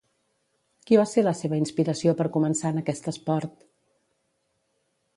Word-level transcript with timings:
Qui 0.87 0.97
va 0.99 1.05
ser 1.11 1.25
la 1.27 1.33
seva 1.41 1.59
inspiració 1.65 2.15
per 2.23 2.29
començar 2.39 2.75
en 2.75 2.83
aquest 2.85 3.13
esport? 3.15 3.67